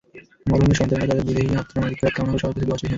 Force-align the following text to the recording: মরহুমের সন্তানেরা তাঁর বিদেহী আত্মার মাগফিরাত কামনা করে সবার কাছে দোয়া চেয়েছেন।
মরহুমের 0.49 0.77
সন্তানেরা 0.79 1.07
তাঁর 1.13 1.25
বিদেহী 1.27 1.51
আত্মার 1.61 1.79
মাগফিরাত 1.83 2.13
কামনা 2.17 2.31
করে 2.31 2.41
সবার 2.43 2.53
কাছে 2.53 2.65
দোয়া 2.67 2.79
চেয়েছেন। 2.79 2.89